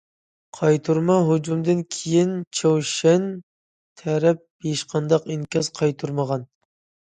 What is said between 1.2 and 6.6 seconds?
ھۇجۇمدىن كېيىن چاۋشيەن تەرەپ ھېچقانداق ئىنكاس قايتۇرمىغان.